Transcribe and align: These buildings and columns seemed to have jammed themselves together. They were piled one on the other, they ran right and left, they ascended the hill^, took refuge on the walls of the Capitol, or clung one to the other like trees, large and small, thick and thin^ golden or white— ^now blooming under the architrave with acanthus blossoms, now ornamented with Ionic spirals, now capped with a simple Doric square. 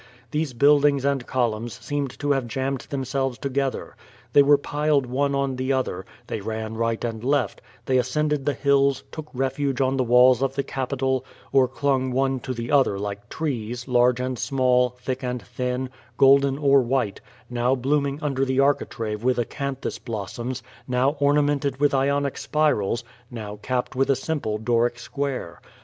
These 0.31 0.53
buildings 0.53 1.05
and 1.05 1.27
columns 1.27 1.73
seemed 1.75 2.17
to 2.17 2.31
have 2.31 2.47
jammed 2.47 2.87
themselves 2.89 3.37
together. 3.37 3.95
They 4.33 4.41
were 4.41 4.57
piled 4.57 5.05
one 5.05 5.35
on 5.35 5.57
the 5.57 5.71
other, 5.73 6.05
they 6.25 6.41
ran 6.41 6.73
right 6.73 7.05
and 7.05 7.23
left, 7.23 7.61
they 7.85 7.99
ascended 7.99 8.43
the 8.43 8.55
hill^, 8.55 9.03
took 9.11 9.27
refuge 9.31 9.79
on 9.79 9.97
the 9.97 10.03
walls 10.03 10.41
of 10.41 10.55
the 10.55 10.63
Capitol, 10.63 11.23
or 11.51 11.67
clung 11.67 12.09
one 12.11 12.39
to 12.39 12.51
the 12.55 12.71
other 12.71 12.97
like 12.97 13.29
trees, 13.29 13.87
large 13.87 14.19
and 14.19 14.39
small, 14.39 14.97
thick 14.99 15.23
and 15.23 15.43
thin^ 15.43 15.87
golden 16.17 16.57
or 16.57 16.81
white— 16.81 17.21
^now 17.53 17.79
blooming 17.79 18.17
under 18.23 18.43
the 18.43 18.59
architrave 18.59 19.23
with 19.23 19.37
acanthus 19.37 19.99
blossoms, 19.99 20.63
now 20.87 21.11
ornamented 21.19 21.79
with 21.79 21.93
Ionic 21.93 22.39
spirals, 22.39 23.03
now 23.29 23.57
capped 23.61 23.95
with 23.95 24.09
a 24.09 24.15
simple 24.15 24.57
Doric 24.57 24.97
square. 24.97 25.61